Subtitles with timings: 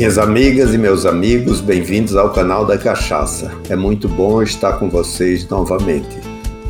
[0.00, 3.52] Minhas amigas e meus amigos, bem-vindos ao canal da Cachaça.
[3.68, 6.18] É muito bom estar com vocês novamente.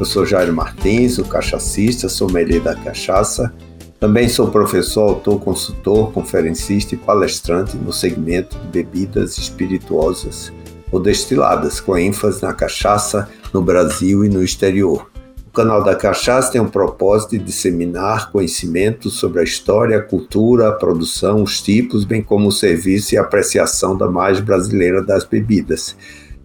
[0.00, 3.54] Eu sou Jairo Martins, o cachacista, sommelier da cachaça.
[4.00, 10.52] Também sou professor, autor, consultor, conferencista e palestrante no segmento de bebidas espirituosas
[10.90, 15.08] ou destiladas, com ênfase na cachaça no Brasil e no exterior.
[15.50, 20.68] O canal da Cachaça tem o propósito de disseminar conhecimento sobre a história, a cultura,
[20.68, 25.24] a produção, os tipos, bem como o serviço e a apreciação da mais brasileira das
[25.24, 25.96] bebidas,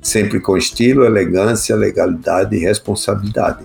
[0.02, 3.63] sempre com estilo, elegância, legalidade e responsabilidade.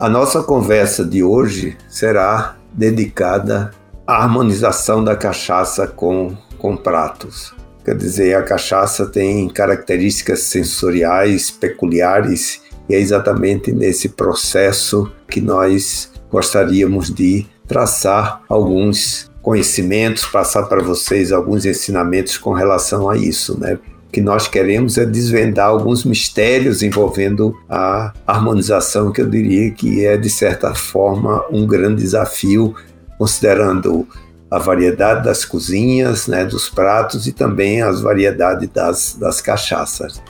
[0.00, 3.72] A nossa conversa de hoje será dedicada
[4.06, 7.54] à harmonização da cachaça com, com pratos.
[7.84, 16.10] Quer dizer, a cachaça tem características sensoriais peculiares e é exatamente nesse processo que nós
[16.30, 23.78] gostaríamos de traçar alguns conhecimentos, passar para vocês alguns ensinamentos com relação a isso, né?
[24.08, 30.04] O que nós queremos é desvendar alguns mistérios envolvendo a harmonização, que eu diria que
[30.04, 32.74] é, de certa forma, um grande desafio,
[33.18, 34.06] considerando
[34.50, 40.22] a variedade das cozinhas, né, dos pratos e também as variedades das, das cachaças.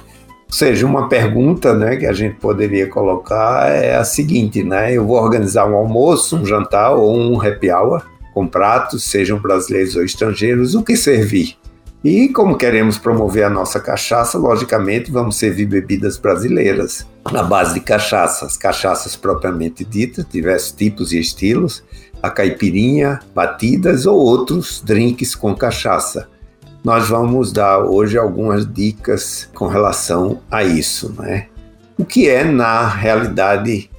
[0.48, 4.92] Ou seja, uma pergunta né, que a gente poderia colocar é a seguinte, né?
[4.92, 8.02] Eu vou organizar um almoço, um jantar ou um happy hour
[8.32, 11.56] com pratos, sejam brasileiros ou estrangeiros, o que servir?
[12.04, 17.80] E como queremos promover a nossa cachaça, logicamente vamos servir bebidas brasileiras, na base de
[17.80, 21.82] cachaças, cachaças propriamente ditas, diversos tipos e estilos,
[22.22, 26.28] a caipirinha, batidas ou outros drinks com cachaça
[26.86, 31.48] nós vamos dar hoje algumas dicas com relação a isso, né?
[31.98, 33.90] O que é, na realidade,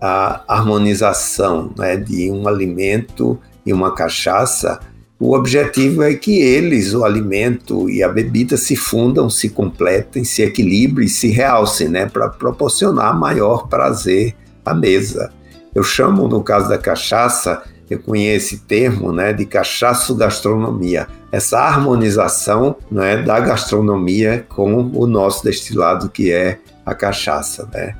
[0.00, 3.36] a harmonização né, de um alimento
[3.66, 4.78] e uma cachaça?
[5.18, 10.40] O objetivo é que eles, o alimento e a bebida, se fundam, se completem, se
[10.40, 15.32] equilibrem, se realcem, né, para proporcionar maior prazer à mesa.
[15.74, 21.58] Eu chamo, no caso da cachaça, eu conheço esse termo né, de cachaço gastronomia, essa
[21.58, 27.68] harmonização né, da gastronomia com o nosso destilado, que é a cachaça.
[27.72, 27.94] Né?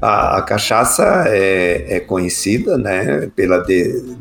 [0.00, 3.64] A, a cachaça é, é, conhecida né, pela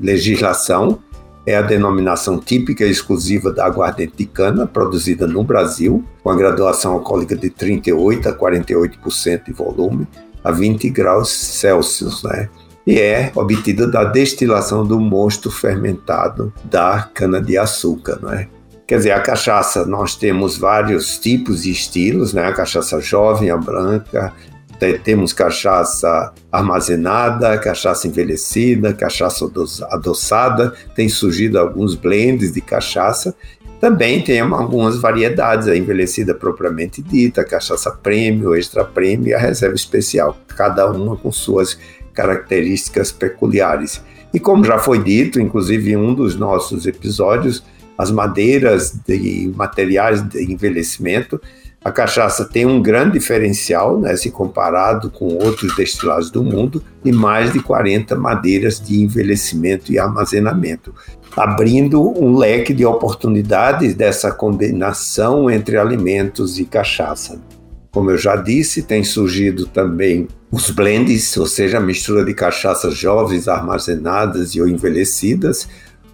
[0.01, 0.99] legislação,
[1.45, 6.35] é a denominação típica e exclusiva da aguardente de cana, produzida no Brasil, com a
[6.35, 10.07] graduação alcoólica de 38% a 48% de volume,
[10.43, 12.23] a 20 graus Celsius.
[12.23, 12.49] Né?
[12.87, 18.47] E é obtida da destilação do mosto fermentado da cana-de-açúcar, não é?
[18.87, 22.45] Quer dizer, a cachaça, nós temos vários tipos e estilos, né?
[22.45, 24.33] A cachaça jovem, a branca,
[25.03, 29.45] temos cachaça armazenada, cachaça envelhecida, cachaça
[29.89, 33.35] adoçada, tem surgido alguns blends de cachaça.
[33.81, 39.39] Também tem algumas variedades, a envelhecida propriamente dita, a cachaça prêmio, extra prêmio e a
[39.39, 41.77] reserva especial, cada uma com suas
[42.17, 44.03] características peculiares.
[44.33, 47.63] E como já foi dito, inclusive em um dos nossos episódios,
[47.95, 51.39] as madeiras de materiais de envelhecimento,
[51.85, 57.11] a cachaça tem um grande diferencial, né, se comparado com outros destilados do mundo, e
[57.11, 60.93] mais de 40 madeiras de envelhecimento e armazenamento,
[61.35, 67.39] abrindo um leque de oportunidades dessa combinação entre alimentos e cachaça.
[67.91, 72.95] Como eu já disse, tem surgido também os blends, ou seja, a mistura de cachaças
[72.95, 75.67] jovens, armazenadas e ou envelhecidas,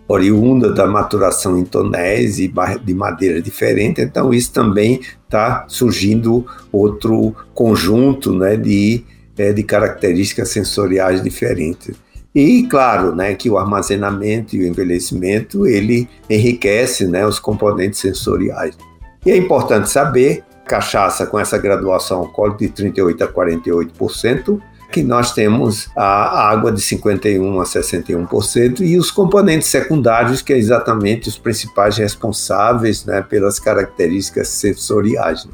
[0.07, 2.51] oriunda da maturação em tonéis e
[2.83, 4.01] de madeira diferente.
[4.01, 9.03] Então, isso também está surgindo outro conjunto né, de,
[9.37, 11.95] é, de características sensoriais diferentes.
[12.35, 18.75] E claro, né, que o armazenamento e o envelhecimento ele enriquece, né, os componentes sensoriais.
[19.23, 24.59] E é importante saber cachaça com essa graduação alcoólica de 38 a 48%,
[24.91, 30.57] que nós temos a água de 51 a 61% e os componentes secundários, que é
[30.57, 35.45] exatamente os principais responsáveis né, pelas características sensoriais.
[35.45, 35.53] Né?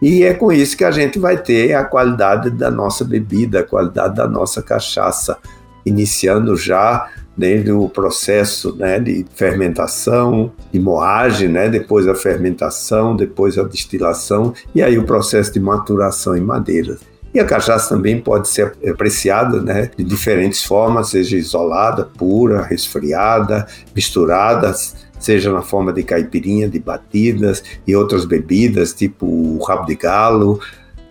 [0.00, 3.64] E é com isso que a gente vai ter a qualidade da nossa bebida, a
[3.64, 5.38] qualidade da nossa cachaça,
[5.84, 13.58] iniciando já desde o processo né, de fermentação, de moagem, né, depois a fermentação, depois
[13.58, 17.00] a destilação e aí o processo de maturação em madeiras.
[17.34, 23.66] E a cachaça também pode ser apreciada né, de diferentes formas, seja isolada, pura, resfriada,
[23.94, 24.74] misturada,
[25.18, 30.58] seja na forma de caipirinha, de batidas e outras bebidas, tipo o rabo de galo,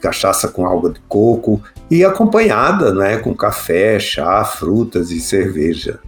[0.02, 1.62] cachaça com água de coco,
[1.92, 6.00] e acompanhada né, com café, chá, frutas e cerveja.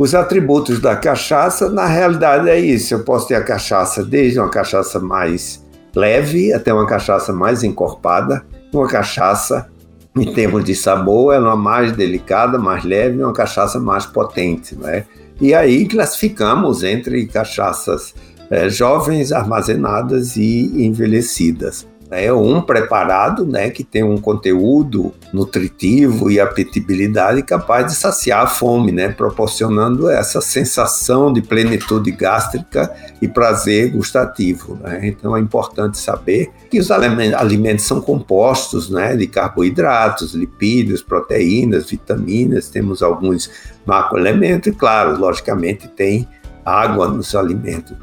[0.00, 2.94] Os atributos da cachaça, na realidade, é isso.
[2.94, 5.62] Eu posso ter a cachaça desde uma cachaça mais
[5.94, 8.42] leve até uma cachaça mais encorpada.
[8.72, 9.68] Uma cachaça,
[10.16, 14.74] em termos de sabor, ela é uma mais delicada, mais leve, uma cachaça mais potente.
[14.74, 15.04] Né?
[15.38, 18.14] E aí classificamos entre cachaças
[18.50, 26.40] é, jovens, armazenadas e envelhecidas né, um preparado né, que tem um conteúdo nutritivo e
[26.40, 32.92] apetibilidade capaz de saciar a fome, né, proporcionando essa sensação de plenitude gástrica
[33.22, 34.76] e prazer gustativo.
[34.82, 35.00] Né?
[35.04, 42.68] Então é importante saber que os alimentos são compostos né, de carboidratos, lipídios, proteínas, vitaminas,
[42.68, 43.48] temos alguns
[43.86, 46.26] macroelementos e, claro, logicamente tem
[46.64, 47.96] água nos alimentos.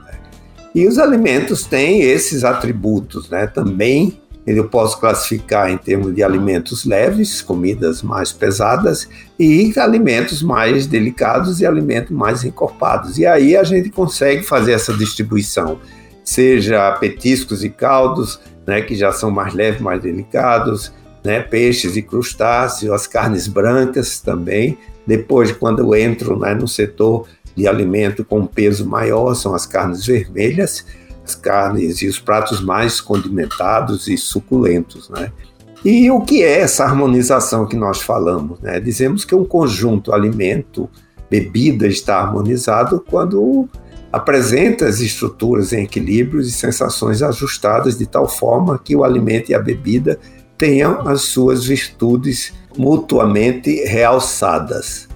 [0.77, 3.47] E os alimentos têm esses atributos, né?
[3.47, 9.09] Também eu posso classificar em termos de alimentos leves, comidas mais pesadas,
[9.39, 13.17] e alimentos mais delicados e alimentos mais encorpados.
[13.17, 15.79] E aí a gente consegue fazer essa distribuição,
[16.23, 20.93] seja petiscos e caldos, né, que já são mais leves, mais delicados,
[21.25, 24.77] né, peixes e crustáceos, as carnes brancas também.
[25.07, 30.05] Depois, quando eu entro né, no setor de alimento com peso maior são as carnes
[30.05, 30.85] vermelhas,
[31.25, 35.31] as carnes e os pratos mais condimentados e suculentos, né?
[35.83, 38.59] E o que é essa harmonização que nós falamos?
[38.59, 38.79] Né?
[38.79, 40.89] Dizemos que um conjunto alimento,
[41.29, 43.67] bebida está harmonizado quando
[44.11, 49.55] apresenta as estruturas em equilíbrios e sensações ajustadas de tal forma que o alimento e
[49.55, 50.19] a bebida
[50.57, 55.07] tenham as suas virtudes mutuamente realçadas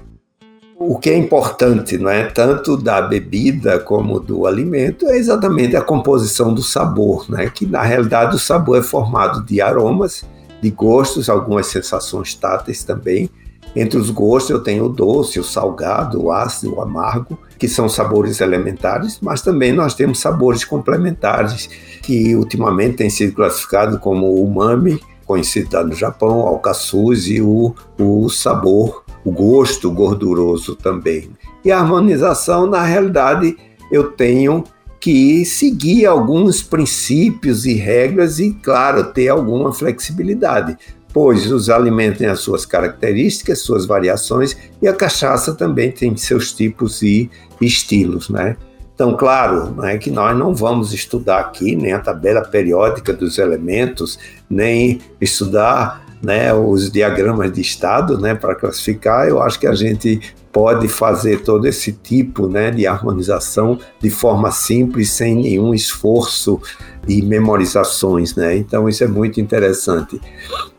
[0.83, 5.81] o que é importante, não é tanto da bebida como do alimento, é exatamente a
[5.81, 7.51] composição do sabor, né?
[7.53, 10.23] Que na realidade o sabor é formado de aromas,
[10.59, 13.29] de gostos, algumas sensações táteis também.
[13.75, 17.87] Entre os gostos eu tenho o doce, o salgado, o ácido, o amargo, que são
[17.87, 21.69] sabores elementares, mas também nós temos sabores complementares,
[22.01, 27.73] que ultimamente têm sido classificados como o umami, conhecido no Japão, o alcaçuz e o,
[27.97, 31.29] o sabor o gosto gorduroso também.
[31.63, 33.55] E a harmonização, na realidade,
[33.91, 34.63] eu tenho
[34.99, 40.77] que seguir alguns princípios e regras e, claro, ter alguma flexibilidade,
[41.11, 46.53] pois os alimentos têm as suas características, suas variações e a cachaça também tem seus
[46.53, 47.29] tipos e
[47.59, 48.55] estilos, né?
[48.93, 53.39] Então, claro, não é que nós não vamos estudar aqui nem a tabela periódica dos
[53.39, 59.73] elementos, nem estudar né, os diagramas de estado né, para classificar, eu acho que a
[59.73, 60.19] gente
[60.51, 66.59] pode fazer todo esse tipo né, de harmonização de forma simples, sem nenhum esforço
[67.07, 68.35] de memorizações.
[68.35, 68.57] Né?
[68.57, 70.21] Então, isso é muito interessante.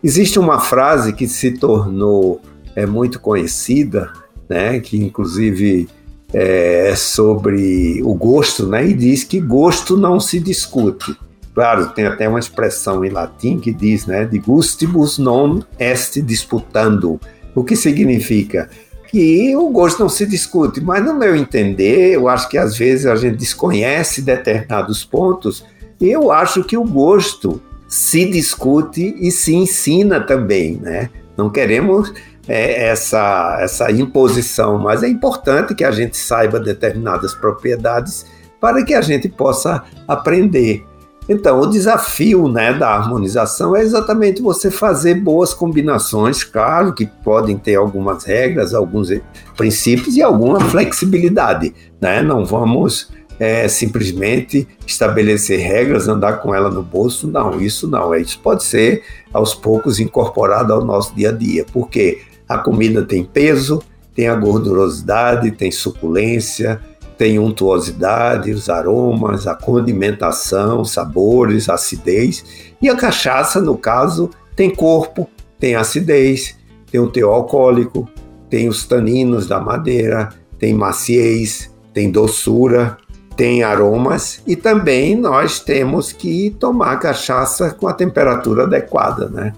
[0.04, 2.40] Existe uma frase que se tornou
[2.76, 4.12] é, muito conhecida,
[4.48, 5.88] né, que inclusive
[6.32, 11.16] é, é sobre o gosto, né, e diz que gosto não se discute.
[11.54, 17.20] Claro, tem até uma expressão em latim que diz, né, de gustibus non est disputando,
[17.54, 18.70] o que significa
[19.08, 23.04] que o gosto não se discute, mas no meu entender, eu acho que às vezes
[23.04, 25.66] a gente desconhece determinados pontos,
[26.00, 31.10] e eu acho que o gosto se discute e se ensina também, né?
[31.36, 32.10] Não queremos
[32.48, 38.24] é, essa, essa imposição, mas é importante que a gente saiba determinadas propriedades
[38.58, 40.86] para que a gente possa aprender.
[41.28, 47.56] Então, o desafio né, da harmonização é exatamente você fazer boas combinações, claro que podem
[47.56, 49.08] ter algumas regras, alguns
[49.56, 51.72] princípios e alguma flexibilidade.
[52.00, 52.22] Né?
[52.22, 58.14] Não vamos é, simplesmente estabelecer regras, andar com ela no bolso, não, isso não.
[58.14, 59.02] Isso pode ser
[59.32, 63.82] aos poucos incorporado ao nosso dia a dia, porque a comida tem peso,
[64.14, 66.80] tem a gordurosidade, tem suculência,
[67.16, 72.44] tem untuosidade, os aromas, a condimentação, sabores, acidez.
[72.80, 75.28] E a cachaça, no caso, tem corpo,
[75.58, 76.56] tem acidez,
[76.90, 78.08] tem o teor alcoólico,
[78.50, 82.96] tem os taninos da madeira, tem maciez, tem doçura,
[83.36, 89.52] tem aromas e também nós temos que tomar cachaça com a temperatura adequada, né?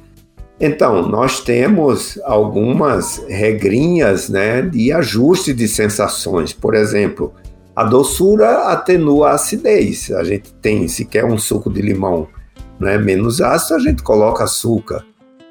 [0.60, 6.52] Então, nós temos algumas regrinhas né, de ajuste de sensações.
[6.52, 7.34] Por exemplo,
[7.74, 10.10] a doçura atenua a acidez.
[10.12, 12.28] A gente tem, se quer um suco de limão
[12.78, 15.04] né, menos ácido, a gente coloca açúcar.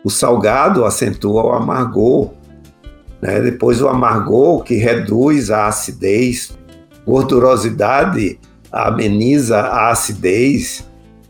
[0.03, 2.32] O salgado acentua o amargor.
[3.22, 3.42] Né?
[3.42, 6.58] Depois o amargor que reduz a acidez.
[7.06, 8.39] Gordurosidade
[8.72, 10.89] ameniza a acidez.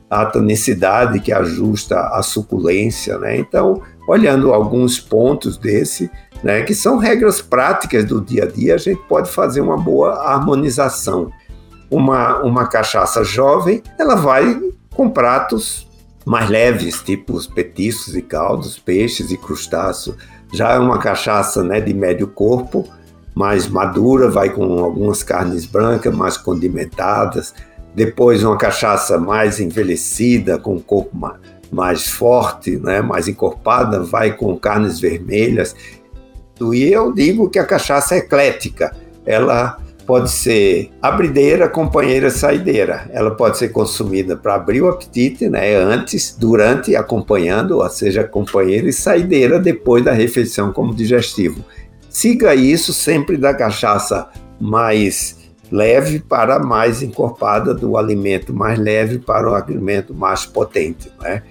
[0.09, 3.17] A tonicidade que ajusta a suculência.
[3.17, 3.37] Né?
[3.37, 6.09] Então, olhando alguns pontos desse,
[6.43, 10.13] né, que são regras práticas do dia a dia, a gente pode fazer uma boa
[10.23, 11.31] harmonização.
[11.89, 14.59] Uma, uma cachaça jovem, ela vai
[14.95, 15.87] com pratos
[16.25, 20.15] mais leves, tipo os petiscos e caldos, peixes e crustáceos.
[20.53, 22.87] Já é uma cachaça né, de médio corpo,
[23.35, 27.53] mais madura, vai com algumas carnes brancas, mais condimentadas.
[27.95, 31.15] Depois uma cachaça mais envelhecida, com corpo
[31.73, 35.75] mais forte, né, mais encorpada, vai com carnes vermelhas.
[36.61, 38.95] E eu digo que a cachaça é eclética.
[39.25, 43.09] Ela pode ser abrideira, companheira, saideira.
[43.11, 48.87] Ela pode ser consumida para abrir o apetite, né, antes, durante, acompanhando, ou seja, companheira
[48.87, 51.63] e saideira depois da refeição como digestivo.
[52.09, 59.49] Siga isso sempre da cachaça mais leve para mais encorpada, do alimento mais leve para
[59.49, 61.41] o alimento mais potente, né?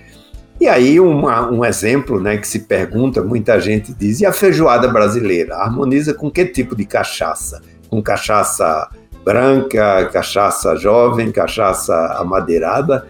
[0.62, 4.86] E aí uma, um exemplo né, que se pergunta, muita gente diz, e a feijoada
[4.86, 5.56] brasileira?
[5.56, 7.60] Harmoniza com que tipo de cachaça?
[7.90, 8.88] Com cachaça
[9.24, 13.08] branca, cachaça jovem, cachaça amadeirada?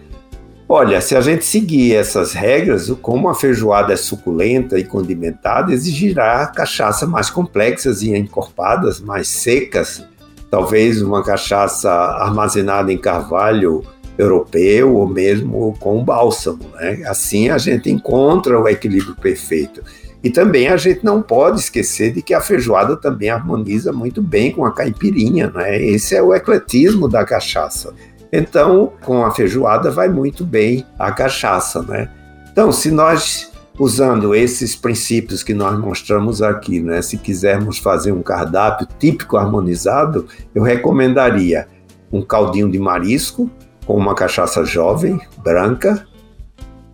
[0.67, 6.47] Olha, se a gente seguir essas regras, como a feijoada é suculenta e condimentada, exigirá
[6.47, 10.03] cachaça mais complexas e encorpadas, mais secas,
[10.49, 13.83] talvez uma cachaça armazenada em carvalho
[14.17, 16.65] europeu ou mesmo com bálsamo.
[16.75, 17.03] Né?
[17.05, 19.81] Assim a gente encontra o equilíbrio perfeito.
[20.23, 24.51] E também a gente não pode esquecer de que a feijoada também harmoniza muito bem
[24.51, 25.49] com a caipirinha.
[25.49, 25.83] Né?
[25.83, 27.93] Esse é o ecletismo da cachaça.
[28.31, 31.81] Então, com a feijoada vai muito bem a cachaça.
[31.81, 32.09] Né?
[32.51, 37.01] Então, se nós usando esses princípios que nós mostramos aqui, né?
[37.01, 41.67] Se quisermos fazer um cardápio típico harmonizado, eu recomendaria
[42.11, 43.49] um caldinho de marisco,
[43.85, 46.07] com uma cachaça jovem, branca.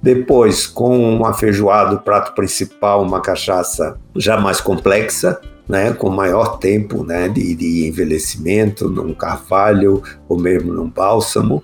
[0.01, 6.58] Depois, com uma feijoada, o prato principal, uma cachaça já mais complexa, né, com maior
[6.58, 11.63] tempo né, de, de envelhecimento, num carvalho ou mesmo num bálsamo.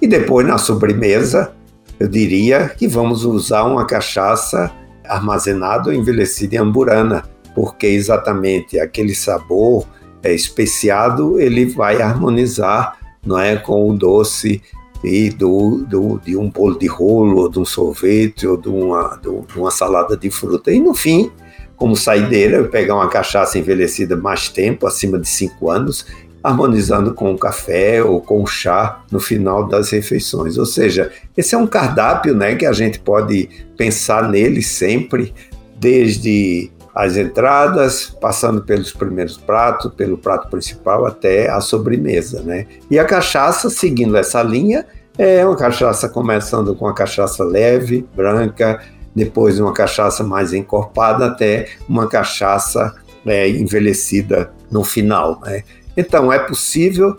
[0.00, 1.52] E depois, na sobremesa,
[2.00, 4.70] eu diria que vamos usar uma cachaça
[5.04, 7.22] armazenada ou envelhecida em amburana,
[7.54, 9.86] porque exatamente aquele sabor
[10.22, 14.62] é, especiado ele vai harmonizar não é, com o doce
[15.02, 19.20] e do, do, de um bolo de rolo, ou de um sorvete, ou de uma,
[19.22, 20.72] de uma salada de fruta.
[20.72, 21.30] E no fim,
[21.76, 26.06] como saideira, eu pegar uma cachaça envelhecida mais tempo, acima de 5 anos,
[26.42, 30.58] harmonizando com o café ou com o chá no final das refeições.
[30.58, 35.34] Ou seja, esse é um cardápio né, que a gente pode pensar nele sempre,
[35.78, 42.66] desde as entradas, passando pelos primeiros pratos, pelo prato principal até a sobremesa, né?
[42.88, 44.86] E a cachaça, seguindo essa linha,
[45.18, 48.80] é uma cachaça começando com a cachaça leve, branca,
[49.14, 52.94] depois uma cachaça mais encorpada até uma cachaça
[53.26, 55.62] é, envelhecida no final, né?
[55.96, 57.16] Então é possível,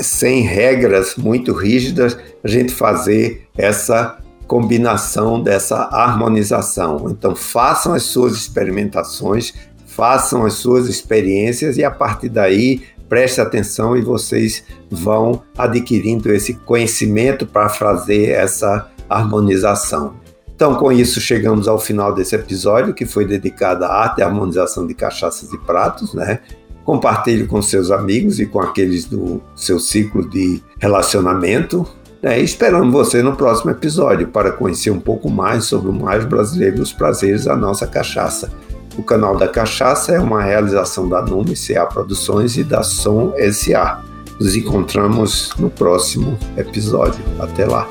[0.00, 7.08] sem regras muito rígidas, a gente fazer essa combinação dessa harmonização.
[7.10, 9.54] Então, façam as suas experimentações,
[9.86, 16.54] façam as suas experiências e a partir daí preste atenção e vocês vão adquirindo esse
[16.54, 20.14] conhecimento para fazer essa harmonização.
[20.54, 24.86] Então, com isso, chegamos ao final desse episódio que foi dedicado à arte e harmonização
[24.86, 26.40] de cachaças e pratos, né?
[26.82, 31.86] Compartilhe com seus amigos e com aqueles do seu ciclo de relacionamento.
[32.22, 36.78] É, esperamos você no próximo episódio para conhecer um pouco mais sobre o mais brasileiro
[36.78, 38.50] e os prazeres da nossa cachaça.
[38.98, 44.02] O canal da Cachaça é uma realização da Nume CA Produções e da Som SA.
[44.40, 47.22] Nos encontramos no próximo episódio.
[47.38, 47.86] Até lá!